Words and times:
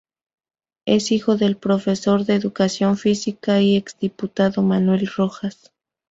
Es 0.87 1.11
hijo 1.11 1.37
del 1.37 1.57
profesor 1.57 2.25
de 2.25 2.33
educación 2.33 2.97
física 2.97 3.61
y 3.61 3.75
exdiputado 3.75 4.63
Manuel 4.63 5.05
Rojas. 5.05 5.71